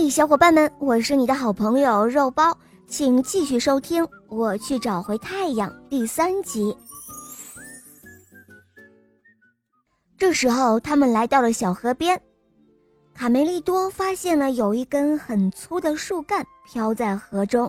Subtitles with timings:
[0.00, 2.56] 嘿，小伙伴们，我是你的好朋友肉包，
[2.86, 6.72] 请继续收听《我去找回太阳》第三集。
[10.16, 12.20] 这时候，他们来到了小河边，
[13.12, 17.68] 卡梅利多发现了有一根很粗的树干飘在河中。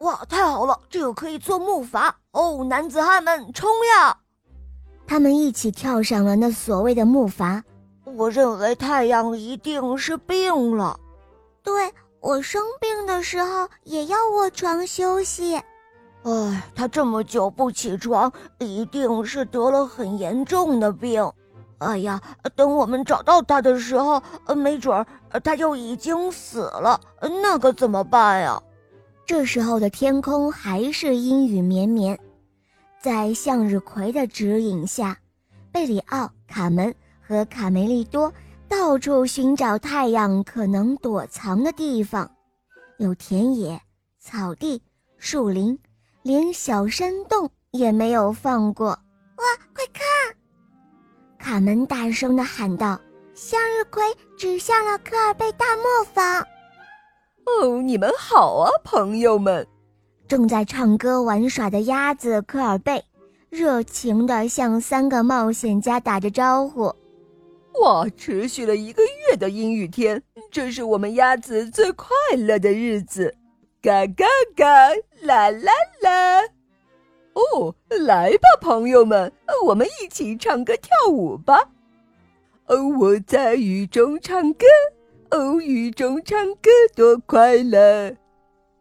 [0.00, 2.62] 哇，太好了，这个可以做木筏哦！
[2.62, 4.14] 男子汉们，冲呀！
[5.06, 7.62] 他们一起跳上了那所谓的木筏。
[8.04, 11.00] 我认为太阳一定是病了。
[11.68, 15.54] 对我生病的时候也要卧床休息。
[16.22, 21.30] 哎，他这么久不起床，一定是得了很严重的病。
[21.76, 22.18] 哎呀，
[22.56, 24.22] 等我们找到他的时候，
[24.56, 28.62] 没准儿他就已经死了，那可怎么办呀？
[29.26, 32.18] 这时候的天空还是阴雨绵绵，
[32.98, 35.18] 在向日葵的指引下，
[35.70, 38.32] 贝里奥、卡门和卡梅利多。
[38.68, 42.30] 到处寻找太阳可能躲藏的地方，
[42.98, 43.80] 有田野、
[44.20, 44.82] 草地、
[45.16, 45.78] 树林，
[46.22, 48.88] 连小山洞也没有放过。
[48.88, 50.04] 哇，快看！
[51.38, 53.00] 卡门大声地喊道
[53.34, 54.02] ：“向日葵
[54.36, 56.46] 指向了科尔贝大磨坊。”
[57.46, 59.66] 哦，你们好啊，朋友们！
[60.26, 63.02] 正在唱歌玩耍的鸭子科尔贝，
[63.48, 66.94] 热情地向三个冒险家打着招呼。
[67.80, 68.06] 哇！
[68.16, 73.34] 持续了一个月的阴雨天，这是我们鸭子最快乐的日子。
[73.80, 74.26] 嘎嘎
[74.56, 74.66] 嘎，
[75.22, 76.42] 啦啦啦！
[77.34, 79.32] 哦，来吧，朋友们，
[79.64, 81.70] 我们一起唱歌跳舞吧。
[82.66, 84.66] 哦，我在雨中唱歌，
[85.30, 88.16] 哦，雨中唱歌多快乐。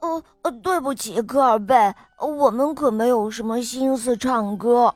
[0.00, 0.22] 哦，
[0.62, 1.74] 对不起，科尔贝，
[2.18, 4.94] 我们可没有什么心思唱歌。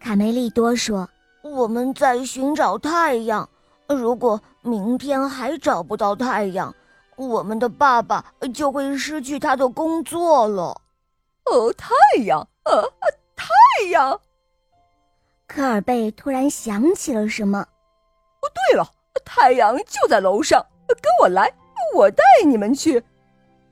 [0.00, 1.08] 卡梅利多说。
[1.42, 3.48] 我们在寻找太阳，
[3.88, 6.72] 如果明天还找不到太阳，
[7.16, 10.80] 我们的爸爸就会失去他的工作了。
[11.46, 12.82] 哦，太阳，呃，
[13.34, 13.48] 太
[13.90, 14.20] 阳！
[15.48, 17.58] 科尔贝突然想起了什么。
[17.58, 18.88] 哦，对了，
[19.24, 21.52] 太阳就在楼上，跟我来，
[21.96, 23.02] 我带你们去。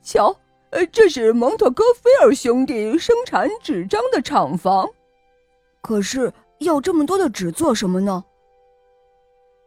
[0.03, 0.35] 瞧，
[0.71, 4.91] 呃，这是蒙特哥菲尔兄弟生产纸张的厂房。
[5.81, 6.33] 可是。
[6.61, 8.25] 要这么多的纸做什么呢？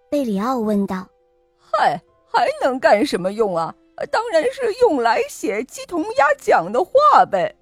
[0.10, 1.08] 贝里奥问道。
[1.58, 3.74] “嗨，还能干什么用啊？
[4.12, 7.56] 当然是用来写鸡同鸭讲的话呗。”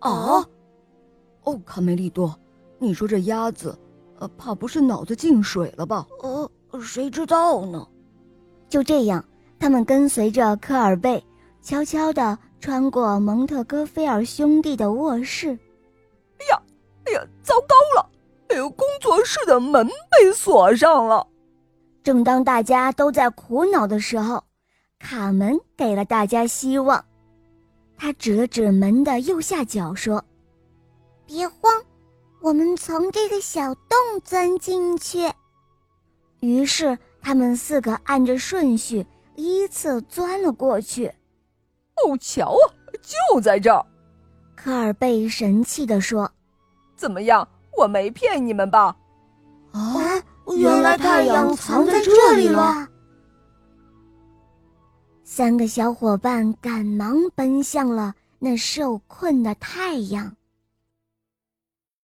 [0.00, 0.44] 啊？
[1.44, 2.34] 哦，卡梅利多，
[2.78, 3.76] 你说这鸭子，
[4.18, 6.06] 呃，怕不是脑子进水了吧？
[6.22, 6.50] 呃，
[6.80, 7.86] 谁知道呢？
[8.68, 9.24] 就这样，
[9.60, 11.24] 他们跟随着科尔贝，
[11.60, 15.50] 悄悄地穿过蒙特戈菲尔兄弟的卧室。
[16.38, 16.62] 哎呀，
[17.04, 18.08] 哎呀，糟糕了！
[18.60, 21.26] 工作室的门被锁上了。
[22.02, 24.42] 正当大家都在苦恼的时候，
[24.98, 27.04] 卡门给了大家希望。
[27.96, 30.24] 他指了指门的右下角，说
[31.24, 31.72] ：“别慌，
[32.40, 35.30] 我们从这个小洞钻进去。”
[36.40, 41.06] 于是他们四个按着顺序依次钻了过去。
[41.06, 42.64] 哦，瞧啊，
[43.00, 43.86] 就在这儿！
[44.56, 46.28] 科尔贝神气地说
[46.96, 47.46] ：“怎么样？”
[47.82, 48.96] 我没骗你们吧？
[49.72, 50.22] 啊，
[50.56, 52.86] 原来太阳藏在这里了。
[55.24, 60.32] 三个小伙伴赶忙奔向了那受困的太阳。